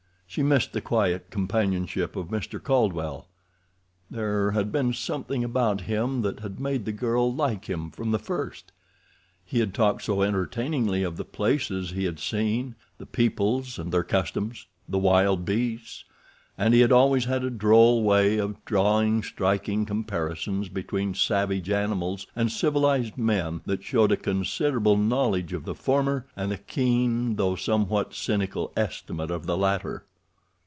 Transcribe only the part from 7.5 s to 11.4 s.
him from the first; he had talked so entertainingly of the